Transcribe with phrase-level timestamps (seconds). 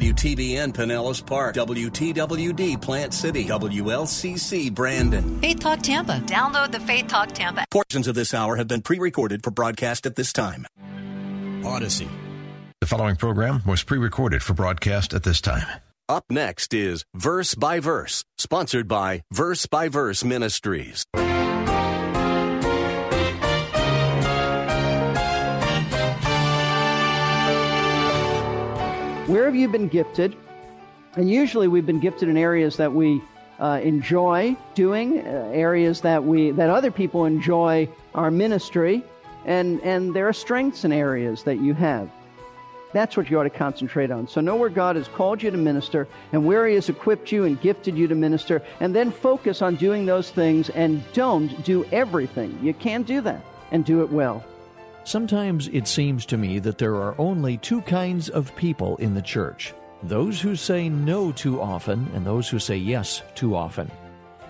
[0.00, 5.40] WTBN Pinellas Park, WTWD Plant City, WLCC Brandon.
[5.40, 6.20] Faith Talk Tampa.
[6.20, 7.64] Download the Faith Talk Tampa.
[7.72, 10.66] Portions of this hour have been pre recorded for broadcast at this time.
[11.64, 12.08] Odyssey.
[12.80, 15.66] The following program was pre recorded for broadcast at this time.
[16.08, 21.04] Up next is Verse by Verse, sponsored by Verse by Verse Ministries.
[29.28, 30.34] Where have you been gifted?
[31.14, 33.20] And usually we've been gifted in areas that we
[33.60, 39.04] uh, enjoy doing, uh, areas that we that other people enjoy our ministry,
[39.44, 42.10] and and there are strengths in areas that you have.
[42.94, 44.28] That's what you ought to concentrate on.
[44.28, 47.44] So know where God has called you to minister and where He has equipped you
[47.44, 51.84] and gifted you to minister, and then focus on doing those things and don't do
[51.92, 52.58] everything.
[52.62, 54.42] You can't do that and do it well.
[55.08, 59.22] Sometimes it seems to me that there are only two kinds of people in the
[59.22, 63.90] church those who say no too often and those who say yes too often.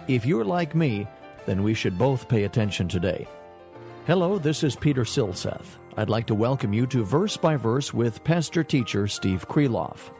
[0.09, 1.07] If you're like me,
[1.47, 3.29] then we should both pay attention today.
[4.09, 5.79] Hello, this is Peter Silseth.
[5.97, 10.11] I'd like to welcome you to Verse by Verse with pastor teacher Steve Kreloff.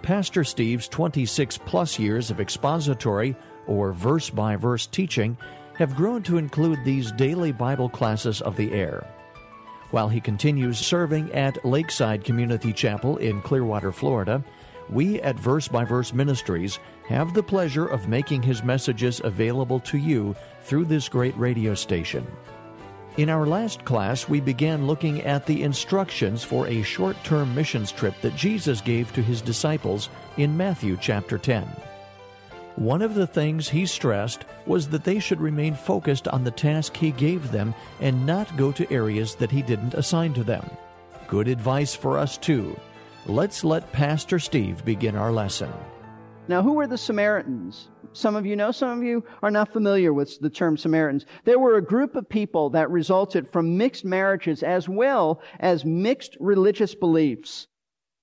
[0.00, 5.36] Pastor Steve's 26 plus years of expository or verse by verse teaching
[5.74, 9.06] have grown to include these daily Bible classes of the air
[9.90, 14.42] while he continues serving at Lakeside Community Chapel in Clearwater, Florida,
[14.90, 19.98] we at Verse by Verse Ministries have the pleasure of making his messages available to
[19.98, 22.26] you through this great radio station.
[23.16, 27.90] In our last class, we began looking at the instructions for a short term missions
[27.90, 31.68] trip that Jesus gave to his disciples in Matthew chapter 10.
[32.78, 36.96] One of the things he stressed was that they should remain focused on the task
[36.96, 40.64] he gave them and not go to areas that he didn't assign to them.
[41.26, 42.78] Good advice for us, too.
[43.26, 45.72] Let's let Pastor Steve begin our lesson.
[46.46, 47.88] Now, who were the Samaritans?
[48.12, 51.26] Some of you know, some of you are not familiar with the term Samaritans.
[51.44, 56.36] There were a group of people that resulted from mixed marriages as well as mixed
[56.38, 57.66] religious beliefs.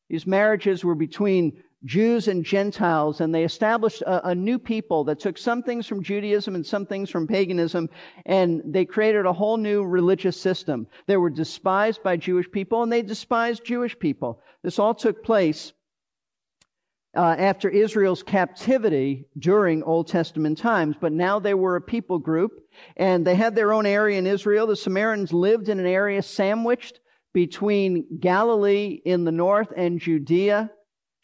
[0.10, 5.20] These marriages were between Jews and Gentiles, and they established a, a, new people that
[5.20, 7.90] took some things from Judaism and some things from paganism,
[8.26, 10.88] and they created a whole new religious system.
[11.06, 14.42] They were despised by Jewish people, and they despised Jewish people.
[14.64, 15.74] This all took place
[17.16, 22.68] uh, after Israel's captivity during Old Testament times, but now they were a people group,
[22.98, 24.66] and they had their own area in Israel.
[24.66, 27.00] The Samaritans lived in an area sandwiched
[27.32, 30.72] between Galilee in the north and Judea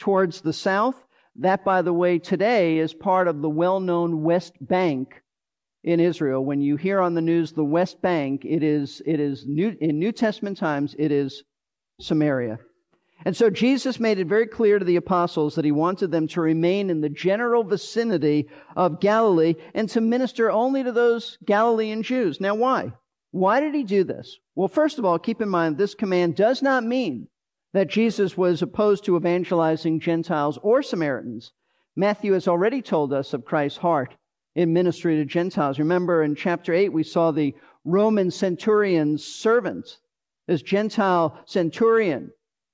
[0.02, 0.96] towards the south.
[1.38, 5.22] That, by the way, today is part of the well known West Bank
[5.84, 6.44] in Israel.
[6.44, 9.98] When you hear on the news the West Bank, it is, it is new, in
[9.98, 11.44] New Testament times, it is
[12.02, 12.60] Samaria.
[13.24, 16.42] And so Jesus made it very clear to the apostles that he wanted them to
[16.42, 22.42] remain in the general vicinity of Galilee and to minister only to those Galilean Jews.
[22.42, 22.94] Now, why?
[23.30, 24.40] Why did he do this?
[24.56, 27.28] Well, first of all, keep in mind this command does not mean
[27.74, 31.54] that Jesus was opposed to evangelizing Gentiles or Samaritans.
[31.96, 34.16] Matthew has already told us of Christ's heart
[34.56, 35.80] in ministry to Gentiles.
[35.80, 37.54] Remember in chapter 8, we saw the
[37.86, 39.98] Roman centurion's servant,
[40.48, 42.32] this Gentile centurion,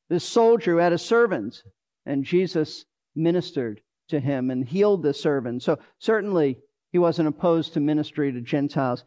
[0.09, 1.62] this soldier who had a servant,
[2.06, 2.85] and Jesus
[3.16, 5.64] ministered to him and healed the servant.
[5.64, 6.59] So certainly
[6.91, 9.03] he wasn't opposed to ministry to Gentiles.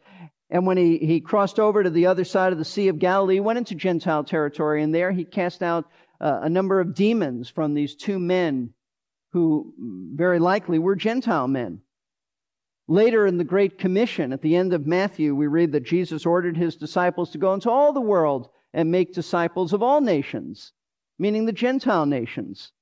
[0.51, 3.35] And when he, he crossed over to the other side of the Sea of Galilee,
[3.35, 5.89] he went into Gentile territory, and there he cast out
[6.19, 8.73] uh, a number of demons from these two men
[9.31, 9.73] who
[10.13, 11.79] very likely were Gentile men.
[12.89, 16.57] Later in the Great Commission, at the end of Matthew, we read that Jesus ordered
[16.57, 20.73] his disciples to go into all the world and make disciples of all nations,
[21.17, 22.73] meaning the Gentile nations.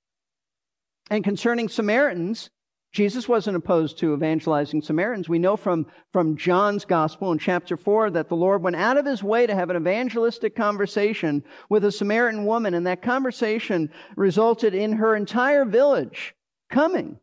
[1.12, 2.50] And concerning Samaritans,
[2.92, 5.30] Jesus wasn't opposed to evangelizing Samaritans.
[5.30, 9.06] We know from, from John's gospel in chapter 4 that the Lord went out of
[9.06, 14.74] his way to have an evangelistic conversation with a Samaritan woman, and that conversation resulted
[14.74, 16.34] in her entire village
[16.72, 17.20] coming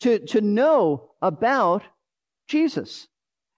[0.00, 1.82] to, to know about
[2.46, 3.08] Jesus.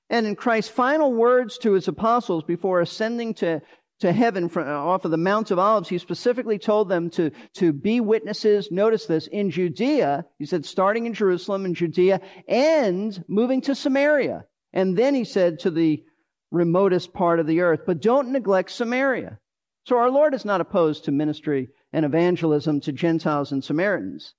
[0.09, 3.61] And in Christ's final words to his apostles before ascending to,
[4.00, 7.73] to heaven from, off of the Mount of Olives, he specifically told them to, to
[7.73, 10.25] be witnesses, notice this, in Judea.
[10.38, 14.44] He said, starting in Jerusalem and Judea and moving to Samaria.
[14.73, 16.02] And then he said to the
[16.50, 19.38] remotest part of the earth, but don't neglect Samaria.
[19.87, 24.35] So our Lord is not opposed to ministry and evangelism to Gentiles and Samaritans.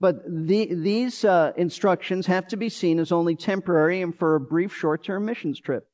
[0.00, 4.40] But the, these uh, instructions have to be seen as only temporary and for a
[4.40, 5.86] brief short term missions trip.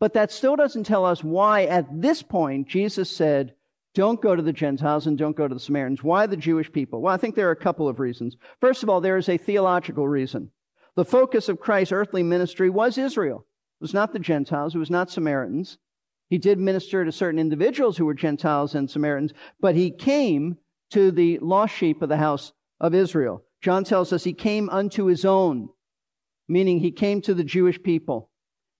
[0.00, 3.54] But that still doesn't tell us why, at this point, Jesus said,
[3.94, 6.04] don't go to the Gentiles and don't go to the Samaritans.
[6.04, 7.02] Why the Jewish people?
[7.02, 8.36] Well, I think there are a couple of reasons.
[8.60, 10.50] First of all, there is a theological reason.
[10.94, 13.44] The focus of Christ's earthly ministry was Israel.
[13.80, 14.74] It was not the Gentiles.
[14.74, 15.78] It was not Samaritans.
[16.30, 20.58] He did minister to certain individuals who were Gentiles and Samaritans, but he came
[20.90, 23.42] to the lost sheep of the house of Israel.
[23.62, 25.70] John tells us he came unto his own,
[26.46, 28.30] meaning he came to the Jewish people.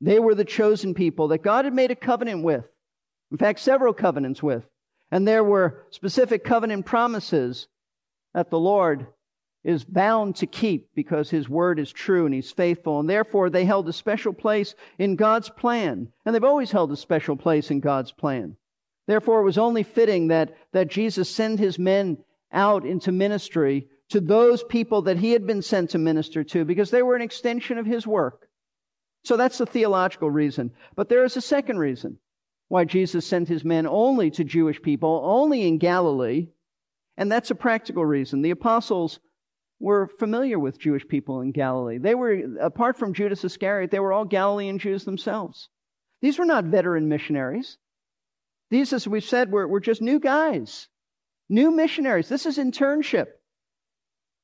[0.00, 2.65] They were the chosen people that God had made a covenant with.
[3.31, 4.65] In fact, several covenants with.
[5.11, 7.67] And there were specific covenant promises
[8.35, 9.06] that the Lord
[9.65, 13.00] is bound to keep because his word is true and he's faithful.
[13.00, 16.09] And therefore, they held a special place in God's plan.
[16.25, 18.56] And they've always held a special place in God's plan.
[19.06, 22.19] Therefore, it was only fitting that, that Jesus send his men
[22.53, 26.91] out into ministry to those people that he had been sent to minister to because
[26.91, 28.48] they were an extension of his work.
[29.25, 30.73] So that's the theological reason.
[30.94, 32.19] But there is a second reason
[32.69, 36.49] why Jesus sent his men only to Jewish people, only in Galilee.
[37.17, 38.43] And that's a practical reason.
[38.43, 39.20] The apostles
[39.81, 41.99] were familiar with Jewish people in Galilee.
[41.99, 45.69] They were, apart from Judas Iscariot, they were all Galilean Jews themselves.
[46.21, 47.79] These were not veteran missionaries.
[48.71, 50.88] These, as we've said, were, were just new guys,
[51.49, 52.29] new missionaries.
[52.29, 53.26] This is internship.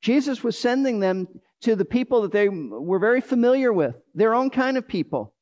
[0.00, 1.28] Jesus was sending them
[1.64, 5.34] to the people that they were very familiar with, their own kind of people.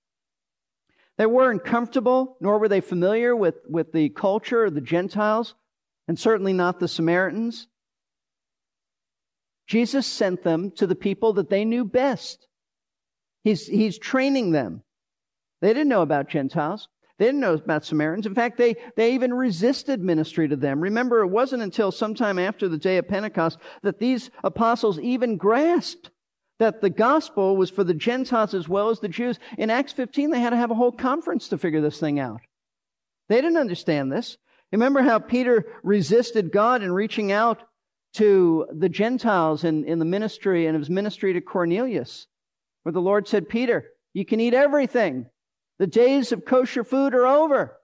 [1.19, 5.55] They weren't comfortable, nor were they familiar with, with the culture of the Gentiles,
[6.07, 7.67] and certainly not the Samaritans.
[9.67, 12.47] Jesus sent them to the people that they knew best.
[13.43, 14.83] He's, he's training them.
[15.61, 16.89] They didn't know about Gentiles.
[17.19, 18.27] They didn't know about Samaritans.
[18.27, 20.81] In fact, they, they even resisted ministry to them.
[20.81, 26.11] Remember, it wasn't until sometime after the day of Pentecost that these apostles even grasped
[26.63, 29.41] that the gospel was for the Gentiles as well as the Jews.
[29.59, 32.41] In Acts 15, they had to have a whole conference to figure this thing out.
[33.29, 34.39] They didn't understand this.
[34.71, 37.65] Remember how Peter resisted God in reaching out
[38.15, 42.29] to the Gentiles in, in the ministry and his ministry to Cornelius,
[42.85, 45.27] where the Lord said, Peter, you can eat everything.
[45.81, 47.77] The days of kosher food are over.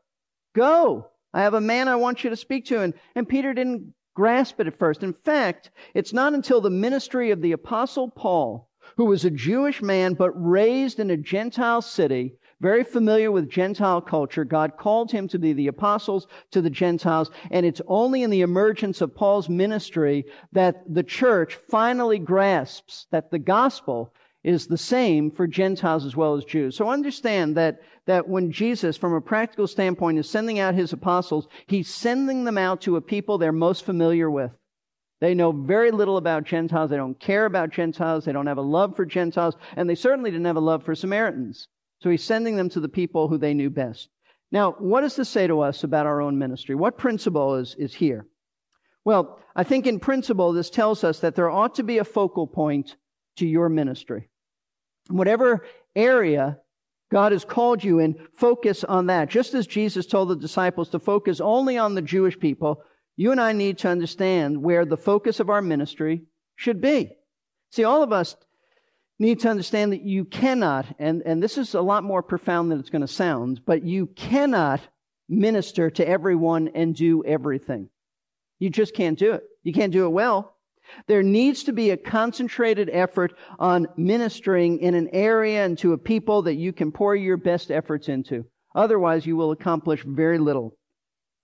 [0.55, 1.09] Go.
[1.35, 2.81] I have a man I want you to speak to.
[2.81, 5.03] And, and Peter didn't grasp it at first.
[5.03, 8.68] In fact, it's not until the ministry of the apostle Paul
[8.99, 14.01] who was a Jewish man but raised in a Gentile city, very familiar with Gentile
[14.01, 14.45] culture.
[14.45, 18.41] God called him to be the apostles to the Gentiles, and it's only in the
[18.41, 24.13] emergence of Paul's ministry that the church finally grasps that the gospel
[24.43, 26.77] is the same for Gentiles as well as Jews.
[26.77, 31.47] So understand that, that when Jesus, from a practical standpoint, is sending out his apostles,
[31.69, 34.51] he's sending them out to a people they're most familiar with.
[35.21, 36.91] They know very little about Gentiles.
[36.91, 38.25] They don't care about Gentiles.
[38.25, 39.57] They don't have a love for Gentiles.
[39.77, 41.67] And they certainly didn't have a love for Samaritans.
[42.01, 44.09] So he's sending them to the people who they knew best.
[44.53, 46.75] Now, what does this say to us about our own ministry?
[46.75, 48.27] What principle is, is here?
[49.05, 52.47] Well, I think in principle, this tells us that there ought to be a focal
[52.47, 52.97] point
[53.37, 54.29] to your ministry.
[55.09, 56.59] Whatever area
[57.11, 59.31] God has called you in, focus on that.
[59.31, 62.83] Just as Jesus told the disciples to focus only on the Jewish people,
[63.19, 66.23] you and I need to understand where the focus of our ministry
[66.55, 67.11] should be.
[67.73, 68.37] See, all of us
[69.19, 72.79] need to understand that you cannot, and, and this is a lot more profound than
[72.79, 74.81] it's going to sound, but you cannot
[75.29, 77.89] minister to everyone and do everything.
[78.61, 79.43] You just can't do it.
[79.65, 80.55] You can't do it well.
[81.09, 85.99] There needs to be a concentrated effort on ministering in an area and to a
[85.99, 88.45] people that you can pour your best efforts into.
[88.77, 90.77] Otherwise, you will accomplish very little.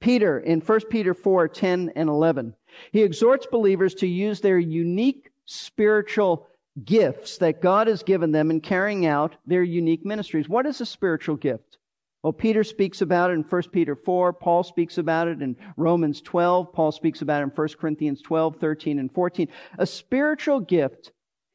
[0.05, 2.55] Peter in 1 Peter 4, 10 and 11.
[2.93, 6.47] He exhorts believers to use their unique spiritual
[6.85, 10.47] gifts that God has given them in carrying out their unique ministries.
[10.47, 11.79] What is a spiritual gift?
[12.23, 14.35] Well, Peter speaks about it in 1 Peter 4.
[14.35, 16.75] Paul speaks about it in Romans 12.
[16.75, 19.49] Paul speaks about it in 1 Corinthians 12, 13, and 14.
[19.79, 21.13] A spiritual gift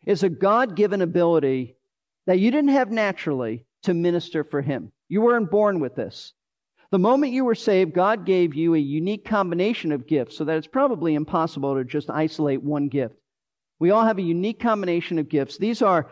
[0.08, 1.76] is a God given ability
[2.26, 4.92] that you didn't have naturally to minister for Him.
[5.08, 6.34] You weren't born with this.
[6.92, 10.58] The moment you were saved, God gave you a unique combination of gifts so that
[10.58, 13.16] it's probably impossible to just isolate one gift.
[13.80, 15.58] We all have a unique combination of gifts.
[15.58, 16.10] These are,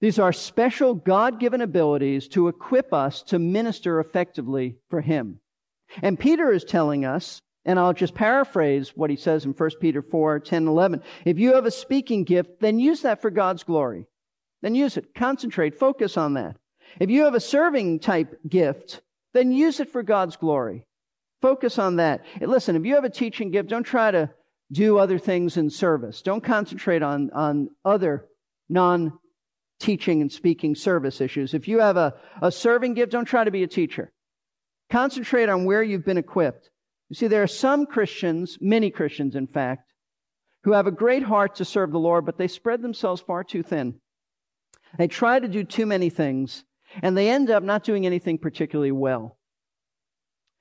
[0.00, 5.40] these are special God given abilities to equip us to minister effectively for Him.
[6.02, 10.02] And Peter is telling us, and I'll just paraphrase what he says in 1 Peter
[10.02, 11.02] 4, 10, 11.
[11.24, 14.06] If you have a speaking gift, then use that for God's glory.
[14.60, 15.14] Then use it.
[15.14, 15.78] Concentrate.
[15.78, 16.56] Focus on that.
[17.00, 19.00] If you have a serving type gift,
[19.34, 20.86] then use it for God's glory.
[21.42, 22.24] Focus on that.
[22.40, 24.30] Listen, if you have a teaching gift, don't try to
[24.72, 26.22] do other things in service.
[26.22, 28.24] Don't concentrate on, on other
[28.68, 29.12] non
[29.78, 31.52] teaching and speaking service issues.
[31.52, 34.10] If you have a, a serving gift, don't try to be a teacher.
[34.90, 36.70] Concentrate on where you've been equipped.
[37.10, 39.92] You see, there are some Christians, many Christians in fact,
[40.62, 43.62] who have a great heart to serve the Lord, but they spread themselves far too
[43.62, 44.00] thin.
[44.96, 46.64] They try to do too many things,
[47.02, 49.36] and they end up not doing anything particularly well.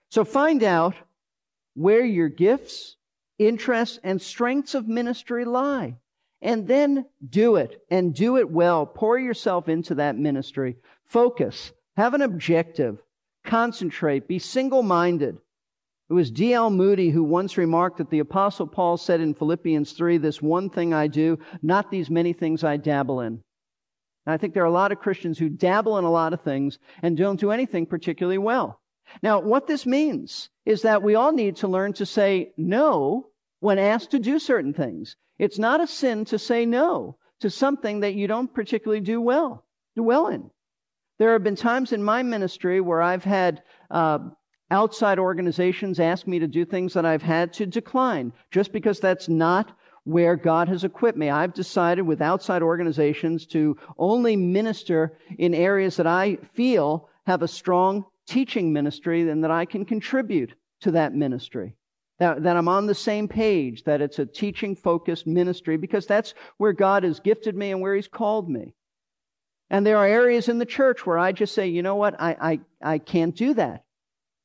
[0.10, 0.96] So find out
[1.76, 2.98] where your gifts,
[3.40, 5.98] interests, and strengths of ministry lie.
[6.42, 8.86] And then do it and do it well.
[8.86, 10.76] Pour yourself into that ministry.
[11.06, 11.72] Focus.
[11.96, 13.02] Have an objective.
[13.46, 14.28] Concentrate.
[14.28, 15.38] Be single minded.
[16.10, 16.70] It was D.L.
[16.70, 20.94] Moody who once remarked that the Apostle Paul said in Philippians 3, This one thing
[20.94, 23.42] I do, not these many things I dabble in.
[24.26, 26.42] And I think there are a lot of Christians who dabble in a lot of
[26.42, 28.80] things and don't do anything particularly well.
[29.22, 33.28] Now, what this means is that we all need to learn to say no
[33.60, 35.16] when asked to do certain things.
[35.40, 39.66] It's not a sin to say no to something that you don't particularly do well,
[39.96, 40.50] do well in.
[41.20, 43.62] There have been times in my ministry where I've had
[43.92, 44.20] uh,
[44.72, 49.30] outside organizations ask me to do things that I've had to decline just because that's
[49.30, 51.30] not where God has equipped me.
[51.30, 57.48] I've decided with outside organizations to only minister in areas that I feel have a
[57.48, 61.76] strong teaching ministry and that I can contribute to that ministry.
[62.20, 66.34] That, that I'm on the same page, that it's a teaching focused ministry because that's
[66.58, 68.76] where God has gifted me and where He's called me.
[69.70, 72.60] And there are areas in the church where I just say, you know what, I,
[72.82, 73.84] I, I can't do that.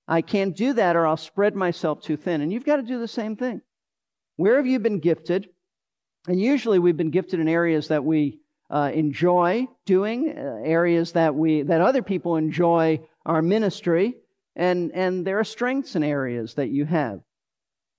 [0.07, 2.41] I can't do that or I'll spread myself too thin.
[2.41, 3.61] And you've got to do the same thing.
[4.38, 5.49] Where have you been gifted?
[6.28, 8.38] And usually we've been gifted in areas that we
[8.71, 14.14] uh, enjoy doing, uh, areas that we that other people enjoy our ministry,
[14.54, 17.18] and and there are strengths in areas that you have.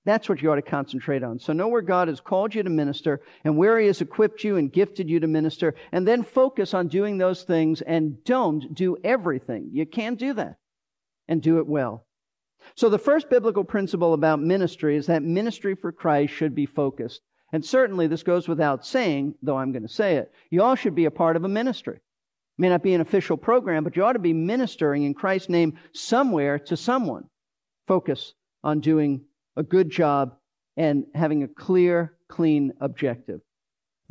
[0.05, 1.39] That's what you ought to concentrate on.
[1.39, 4.55] So know where God has called you to minister and where He has equipped you
[4.55, 8.95] and gifted you to minister, and then focus on doing those things and don't do
[9.03, 9.71] everything.
[9.73, 10.55] You can't do that
[11.27, 12.05] and do it well.
[12.75, 17.21] So the first biblical principle about ministry is that ministry for Christ should be focused.
[17.51, 20.31] And certainly this goes without saying, though I'm going to say it.
[20.51, 21.95] You all should be a part of a ministry.
[21.95, 25.49] It may not be an official program, but you ought to be ministering in Christ's
[25.49, 27.25] name somewhere to someone.
[27.87, 29.21] Focus on doing
[29.55, 30.35] a good job
[30.77, 33.41] and having a clear, clean objective.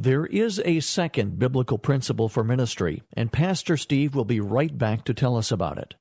[0.01, 5.05] There is a second biblical principle for ministry, and Pastor Steve will be right back
[5.05, 5.95] to tell us about it.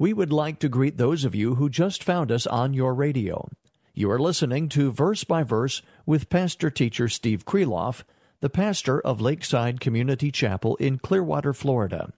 [0.00, 3.50] We would like to greet those of you who just found us on your radio.
[3.92, 8.02] You are listening to Verse by Verse with Pastor Teacher Steve Kreloff,
[8.40, 12.14] the pastor of Lakeside Community Chapel in Clearwater, Florida.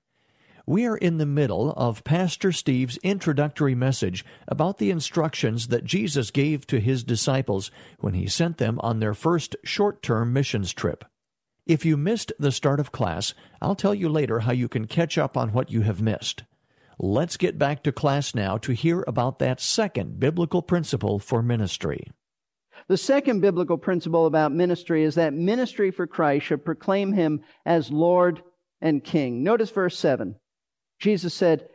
[0.64, 6.30] We are in the middle of Pastor Steve's introductory message about the instructions that Jesus
[6.30, 11.04] gave to his disciples when he sent them on their first short term missions trip.
[11.66, 15.18] If you missed the start of class, I'll tell you later how you can catch
[15.18, 16.44] up on what you have missed.
[17.04, 22.06] Let's get back to class now to hear about that second biblical principle for ministry.
[22.87, 27.90] The second biblical principle about ministry is that ministry for Christ should proclaim him as
[27.90, 28.40] Lord
[28.80, 29.42] and King.
[29.42, 30.37] Notice verse 7.
[31.00, 31.66] Jesus said,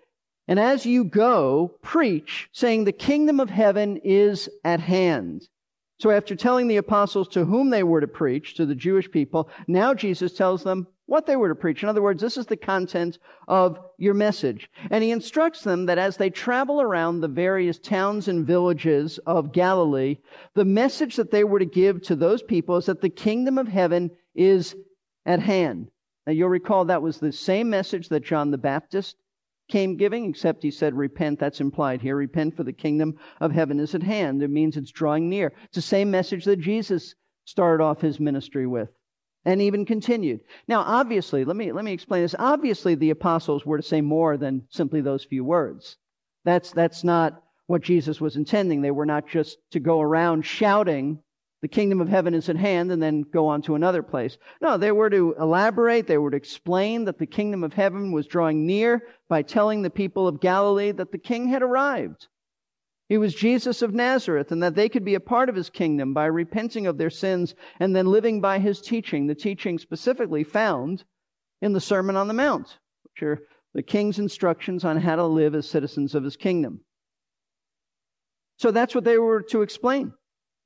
[0.47, 5.49] And as you go, preach, saying, The kingdom of heaven is at hand.
[5.99, 9.49] So after telling the apostles to whom they were to preach, to the Jewish people,
[9.67, 11.81] now Jesus tells them, what they were to preach.
[11.81, 14.69] In other words, this is the content of your message.
[14.91, 19.53] And he instructs them that as they travel around the various towns and villages of
[19.53, 20.17] Galilee,
[20.53, 23.69] the message that they were to give to those people is that the kingdom of
[23.69, 24.75] heaven is
[25.25, 25.89] at hand.
[26.25, 29.15] Now you'll recall that was the same message that John the Baptist
[29.67, 31.39] came giving, except he said, repent.
[31.39, 32.15] That's implied here.
[32.15, 34.41] Repent for the kingdom of heaven is at hand.
[34.41, 35.53] It means it's drawing near.
[35.65, 38.89] It's the same message that Jesus started off his ministry with
[39.45, 40.41] and even continued.
[40.67, 42.35] Now, obviously, let me, let me explain this.
[42.37, 45.97] Obviously, the apostles were to say more than simply those few words.
[46.43, 48.81] That's, that's not what Jesus was intending.
[48.81, 51.23] They were not just to go around shouting,
[51.61, 54.37] the kingdom of heaven is at hand, and then go on to another place.
[54.61, 58.27] No, they were to elaborate, they were to explain that the kingdom of heaven was
[58.27, 62.27] drawing near by telling the people of Galilee that the king had arrived.
[63.09, 66.13] He was Jesus of Nazareth, and that they could be a part of his kingdom
[66.13, 71.05] by repenting of their sins and then living by his teaching, the teaching specifically found
[71.61, 73.39] in the Sermon on the Mount, which are
[73.73, 76.81] the king's instructions on how to live as citizens of his kingdom.
[78.57, 80.13] So that's what they were to explain.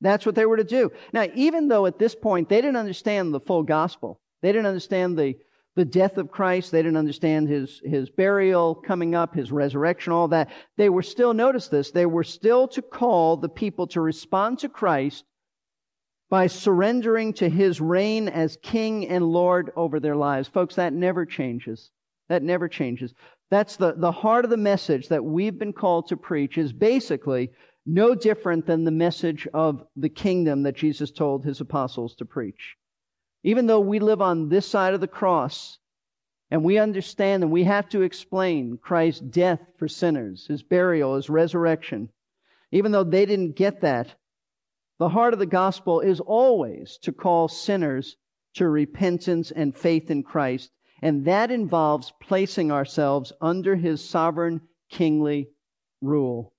[0.01, 0.91] That's what they were to do.
[1.13, 5.17] Now, even though at this point they didn't understand the full gospel, they didn't understand
[5.17, 5.37] the,
[5.75, 10.27] the death of Christ, they didn't understand his, his burial coming up, his resurrection, all
[10.29, 14.59] that, they were still, notice this, they were still to call the people to respond
[14.59, 15.23] to Christ
[16.31, 20.47] by surrendering to his reign as king and lord over their lives.
[20.47, 21.91] Folks, that never changes.
[22.29, 23.13] That never changes.
[23.49, 27.51] That's the, the heart of the message that we've been called to preach is basically
[27.85, 32.75] no different than the message of the kingdom that Jesus told his apostles to preach.
[33.43, 35.79] Even though we live on this side of the cross
[36.51, 41.29] and we understand and we have to explain Christ's death for sinners, his burial, his
[41.29, 42.09] resurrection,
[42.71, 44.15] even though they didn't get that,
[44.99, 48.17] the heart of the gospel is always to call sinners
[48.53, 50.69] to repentance and faith in Christ.
[51.01, 55.49] And that involves placing ourselves under his sovereign kingly
[56.01, 56.53] rule.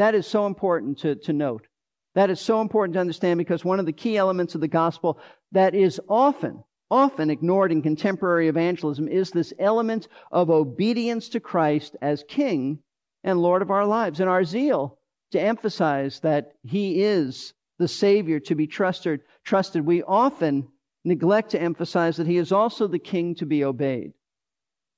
[0.00, 1.66] That is so important to, to note.
[2.14, 5.20] That is so important to understand because one of the key elements of the gospel
[5.52, 11.96] that is often, often ignored in contemporary evangelism is this element of obedience to Christ
[12.00, 12.78] as King
[13.24, 14.20] and Lord of our lives.
[14.20, 14.96] And our zeal
[15.32, 20.66] to emphasize that He is the Savior to be trusted, trusted, we often
[21.04, 24.14] neglect to emphasize that He is also the King to be obeyed.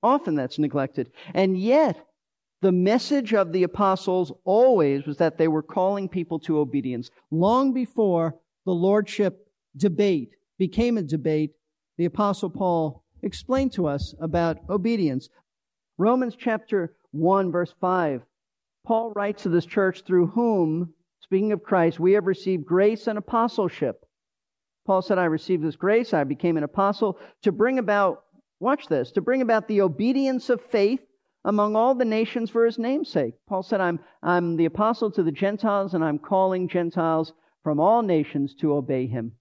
[0.01, 1.11] Often that's neglected.
[1.35, 2.07] And yet,
[2.63, 7.11] the message of the apostles always was that they were calling people to obedience.
[7.33, 11.51] Long before the lordship debate became a debate,
[11.99, 15.29] the apostle Paul explained to us about obedience.
[15.99, 18.23] Romans chapter 1 verse 5.
[18.87, 23.19] Paul writes to this church through whom, speaking of Christ, we have received grace and
[23.19, 24.05] apostleship.
[24.87, 28.23] Paul said, I received this grace, I became an apostle to bring about,
[28.61, 31.01] watch this, to bring about the obedience of faith
[31.45, 33.35] among all the nations for his namesake.
[33.49, 37.33] Paul said, I'm, I'm the apostle to the Gentiles, and I'm calling Gentiles
[37.63, 39.33] from all nations to obey him.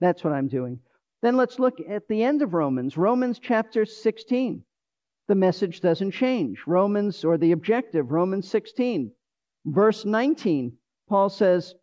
[0.00, 0.80] That's what I'm doing.
[1.22, 4.62] Then let's look at the end of Romans, Romans chapter 16.
[5.26, 6.58] The message doesn't change.
[6.66, 9.10] Romans, or the objective, Romans 16,
[9.64, 10.76] verse 19,
[11.08, 11.74] Paul says,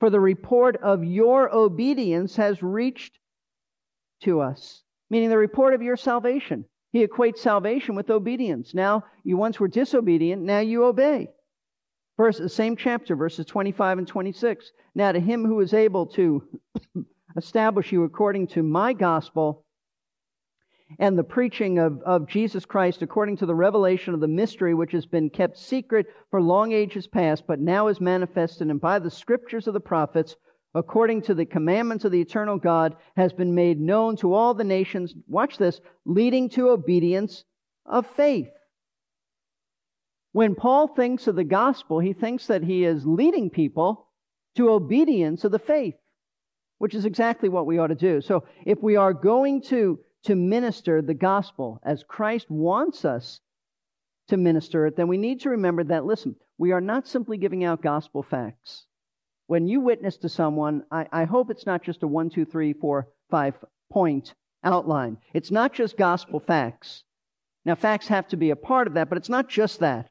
[0.00, 3.18] For the report of your obedience has reached
[4.22, 6.64] to us, meaning the report of your salvation.
[6.92, 8.74] He equates salvation with obedience.
[8.74, 11.30] Now, you once were disobedient, now you obey.
[12.18, 14.70] Verse, the same chapter, verses 25 and 26.
[14.94, 16.46] Now, to him who is able to
[17.36, 19.64] establish you according to my gospel
[20.98, 24.92] and the preaching of, of Jesus Christ according to the revelation of the mystery which
[24.92, 29.10] has been kept secret for long ages past, but now is manifested, and by the
[29.10, 30.36] scriptures of the prophets,
[30.74, 34.64] according to the commandments of the eternal God, has been made known to all the
[34.64, 35.14] nations.
[35.28, 37.44] Watch this, leading to obedience
[37.84, 38.48] of faith.
[40.32, 44.08] When Paul thinks of the gospel, he thinks that he is leading people
[44.56, 45.94] to obedience of the faith,
[46.78, 48.22] which is exactly what we ought to do.
[48.22, 53.40] So if we are going to, to minister the gospel as Christ wants us
[54.28, 57.64] to minister it, then we need to remember that, listen, we are not simply giving
[57.64, 58.86] out gospel facts
[59.52, 62.72] when you witness to someone, I, I hope it's not just a one, two, three,
[62.72, 63.54] four, five
[63.90, 64.32] point
[64.64, 65.18] outline.
[65.34, 67.04] It's not just gospel facts.
[67.66, 70.08] Now, facts have to be a part of that, but it's not just that.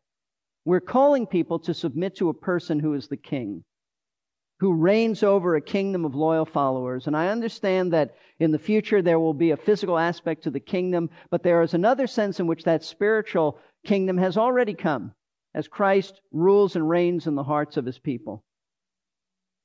[0.64, 3.64] We're calling people to submit to a person who is the king,
[4.60, 7.08] who reigns over a kingdom of loyal followers.
[7.08, 10.60] And I understand that in the future there will be a physical aspect to the
[10.60, 15.16] kingdom, but there is another sense in which that spiritual kingdom has already come
[15.56, 18.44] as Christ rules and reigns in the hearts of his people.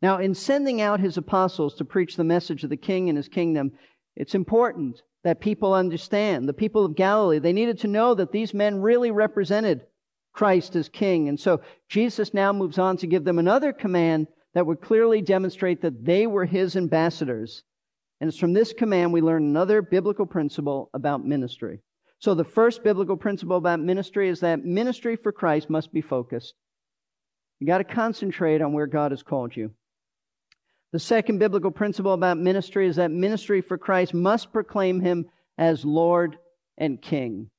[0.02, 3.28] Now, in sending out his apostles to preach the message of the king and his
[3.28, 3.72] kingdom,
[4.14, 6.48] it's important that people understand.
[6.48, 9.86] The people of Galilee, they needed to know that these men really represented
[10.32, 11.28] Christ as king.
[11.28, 15.82] And so Jesus now moves on to give them another command that would clearly demonstrate
[15.82, 17.62] that they were his ambassadors.
[18.20, 21.80] And it's from this command we learn another biblical principle about ministry.
[22.18, 26.54] So the first biblical principle about ministry is that ministry for Christ must be focused.
[27.60, 29.70] You got to concentrate on where God has called you.
[30.92, 35.26] The second biblical principle about ministry is that ministry for Christ must proclaim him
[35.58, 36.38] as Lord
[36.78, 37.50] and King.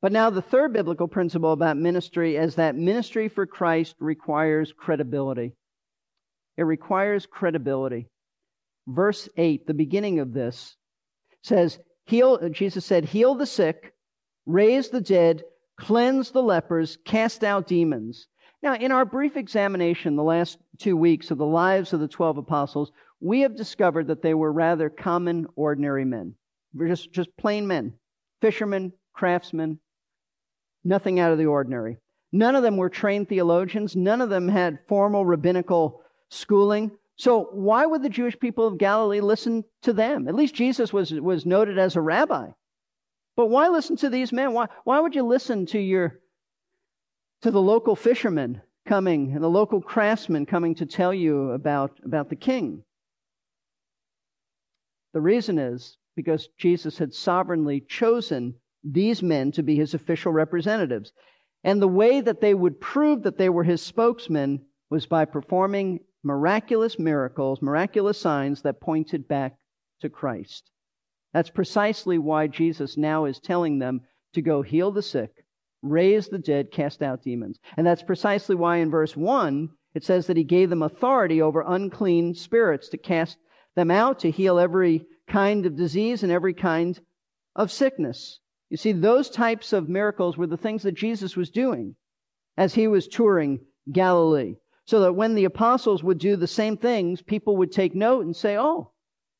[0.00, 5.54] But now, the third biblical principle about ministry is that ministry for Christ requires credibility.
[6.56, 8.08] It requires credibility.
[8.86, 10.76] Verse 8, the beginning of this,
[11.42, 13.92] says, heal, Jesus said, heal the sick,
[14.46, 15.42] raise the dead,
[15.78, 18.28] cleanse the lepers, cast out demons.
[18.62, 22.38] Now, in our brief examination the last two weeks of the lives of the 12
[22.38, 26.34] apostles, we have discovered that they were rather common, ordinary men.
[26.76, 27.94] Just, just plain men.
[28.40, 29.80] Fishermen, craftsmen,
[30.84, 31.98] nothing out of the ordinary.
[32.32, 33.96] None of them were trained theologians.
[33.96, 36.92] None of them had formal rabbinical schooling.
[37.16, 40.28] So why would the Jewish people of Galilee listen to them?
[40.28, 42.50] At least Jesus was, was noted as a rabbi.
[43.34, 44.52] But why listen to these men?
[44.52, 46.20] Why, why would you listen to your,
[47.42, 52.30] to the local fishermen coming and the local craftsmen coming to tell you about, about
[52.30, 52.82] the king?
[55.12, 61.12] The reason is because Jesus had sovereignly chosen these men to be his official representatives.
[61.64, 66.00] And the way that they would prove that they were his spokesmen was by performing
[66.22, 69.58] miraculous miracles, miraculous signs that pointed back
[70.00, 70.70] to Christ.
[71.34, 74.00] That's precisely why Jesus now is telling them
[74.32, 75.44] to go heal the sick,
[75.82, 77.58] raise the dead, cast out demons.
[77.76, 81.64] And that's precisely why in verse 1 it says that he gave them authority over
[81.66, 83.38] unclean spirits to cast
[83.74, 87.00] them out, to heal every kind of disease and every kind
[87.56, 88.40] of sickness.
[88.70, 91.96] You see, those types of miracles were the things that Jesus was doing
[92.56, 93.60] as he was touring
[93.90, 94.56] Galilee.
[94.84, 98.34] So that when the apostles would do the same things, people would take note and
[98.34, 98.92] say, oh,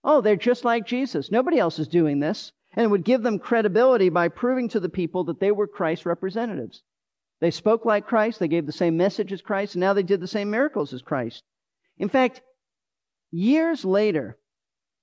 [0.05, 1.31] oh, they're just like Jesus.
[1.31, 2.53] Nobody else is doing this.
[2.79, 6.07] And it would give them credibility by proving to the people that they were Christ's
[6.07, 6.85] representatives.
[7.41, 10.21] They spoke like Christ, they gave the same message as Christ, and now they did
[10.21, 11.43] the same miracles as Christ.
[11.99, 12.41] In fact,
[13.33, 14.39] years later,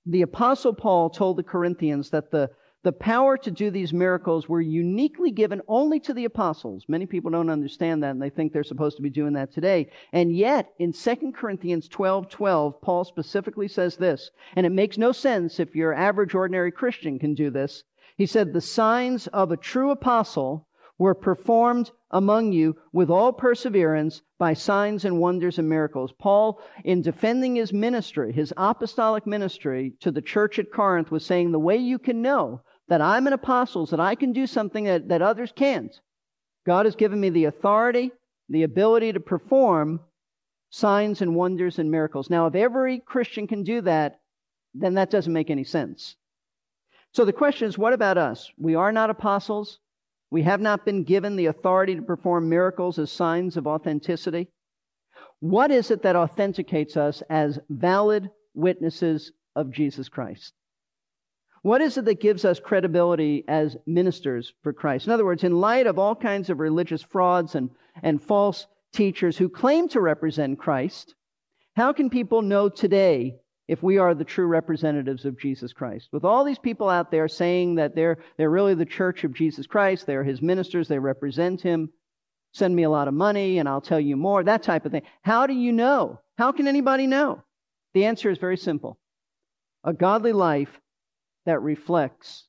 [0.06, 2.48] the apostle Paul told the Corinthians that the
[2.86, 6.84] the power to do these miracles were uniquely given only to the apostles.
[6.86, 9.90] Many people don't understand that and they think they're supposed to be doing that today.
[10.12, 15.10] And yet, in 2 Corinthians 12 12, Paul specifically says this, and it makes no
[15.10, 17.82] sense if your average ordinary Christian can do this.
[18.16, 24.22] He said, The signs of a true apostle were performed among you with all perseverance
[24.38, 26.12] by signs and wonders and miracles.
[26.20, 31.50] Paul, in defending his ministry, his apostolic ministry to the church at Corinth, was saying
[31.50, 35.08] the way you can know that I'm an apostle, that I can do something that,
[35.08, 35.98] that others can't.
[36.66, 38.12] God has given me the authority,
[38.48, 40.00] the ability to perform
[40.70, 42.28] signs and wonders and miracles.
[42.30, 44.20] Now, if every Christian can do that,
[44.74, 46.16] then that doesn't make any sense.
[47.12, 48.50] So the question is, what about us?
[48.58, 49.78] We are not apostles.
[50.30, 54.48] We have not been given the authority to perform miracles as signs of authenticity.
[55.40, 60.52] What is it that authenticates us as valid witnesses of Jesus Christ?
[61.62, 65.06] What is it that gives us credibility as ministers for Christ?
[65.06, 67.70] In other words, in light of all kinds of religious frauds and,
[68.02, 71.14] and false teachers who claim to represent Christ,
[71.74, 73.36] how can people know today
[73.68, 76.08] if we are the true representatives of Jesus Christ?
[76.12, 79.66] With all these people out there saying that they're, they're really the church of Jesus
[79.66, 81.90] Christ, they're his ministers, they represent him,
[82.52, 85.02] send me a lot of money and I'll tell you more, that type of thing.
[85.22, 86.20] How do you know?
[86.38, 87.42] How can anybody know?
[87.92, 88.98] The answer is very simple.
[89.84, 90.80] A godly life
[91.46, 92.44] that reflects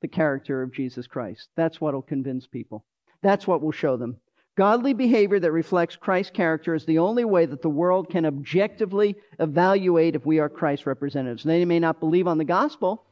[0.00, 1.48] the character of Jesus Christ.
[1.56, 2.84] That's what will convince people.
[3.22, 4.16] That's what will show them.
[4.54, 9.16] Godly behavior that reflects Christ's character is the only way that the world can objectively
[9.38, 11.42] evaluate if we are Christ's representatives.
[11.42, 13.02] They may not believe on the gospel,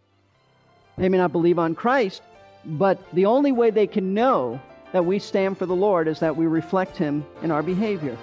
[0.99, 2.21] they may not believe on Christ,
[2.67, 4.61] but the only way they can know
[4.93, 8.19] that we stand for the Lord is that we reflect Him in our behavior.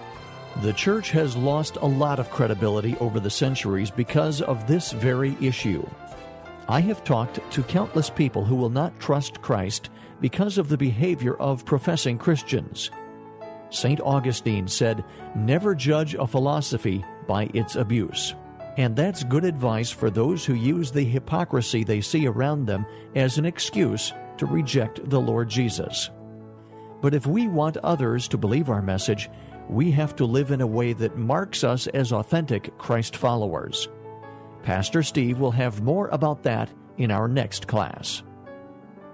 [0.62, 5.36] The church has lost a lot of credibility over the centuries because of this very
[5.42, 5.88] issue.
[6.70, 11.36] I have talked to countless people who will not trust Christ because of the behavior
[11.36, 12.92] of professing Christians.
[13.70, 14.02] St.
[14.02, 15.04] Augustine said,
[15.36, 18.36] Never judge a philosophy by its abuse.
[18.78, 23.38] And that's good advice for those who use the hypocrisy they see around them as
[23.38, 26.10] an excuse to reject the Lord Jesus.
[27.02, 29.30] But if we want others to believe our message,
[29.70, 33.88] we have to live in a way that marks us as authentic Christ followers.
[34.64, 38.24] Pastor Steve will have more about that in our next class.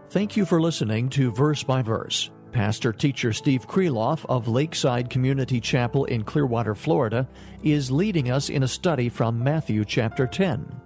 [0.09, 2.29] Thank you for listening to Verse by Verse.
[2.51, 7.27] Pastor teacher Steve Kreloff of Lakeside Community Chapel in Clearwater, Florida,
[7.63, 10.81] is leading us in a study from Matthew chapter 10.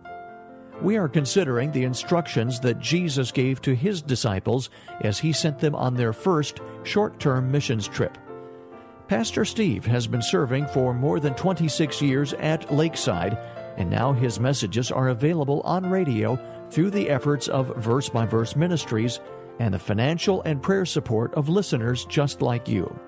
[0.81, 4.69] We are considering the instructions that Jesus gave to his disciples
[5.01, 8.17] as he sent them on their first short term missions trip.
[9.07, 13.37] Pastor Steve has been serving for more than 26 years at Lakeside
[13.77, 16.37] and now his messages are available on radio
[16.69, 19.19] through the efforts of Verse by Verse Ministries
[19.59, 22.99] and the financial and prayer support of listeners just like you.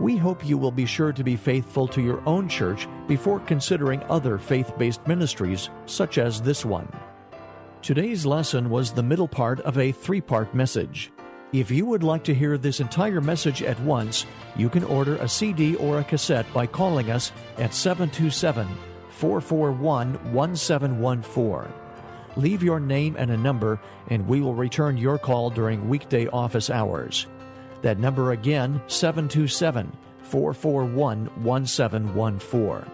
[0.00, 4.02] We hope you will be sure to be faithful to your own church before considering
[4.04, 6.88] other faith based ministries, such as this one.
[7.80, 11.12] Today's lesson was the middle part of a three part message.
[11.52, 14.26] If you would like to hear this entire message at once,
[14.56, 18.66] you can order a CD or a cassette by calling us at 727
[19.14, 21.72] 441 1714.
[22.36, 26.68] Leave your name and a number, and we will return your call during weekday office
[26.68, 27.28] hours.
[27.82, 32.90] That number again, 727 441 1714.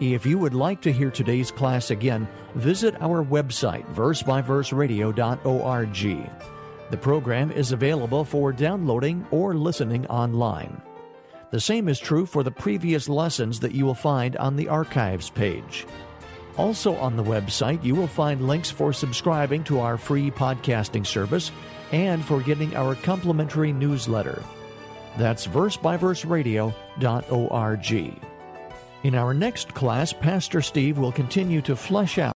[0.00, 6.30] If you would like to hear today's class again, visit our website, versebyverseradio.org.
[6.90, 10.82] The program is available for downloading or listening online.
[11.50, 15.30] The same is true for the previous lessons that you will find on the archives
[15.30, 15.86] page.
[16.56, 21.52] Also on the website, you will find links for subscribing to our free podcasting service
[21.92, 24.42] and for getting our complimentary newsletter.
[25.18, 28.22] That's versebyverseradio.org.
[29.02, 32.35] In our next class, Pastor Steve will continue to flesh out.